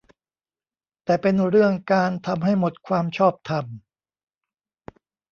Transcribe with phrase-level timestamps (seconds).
[1.05, 3.65] แต่เป็นเรื่องการ ทำให้หมดความชอบธรรม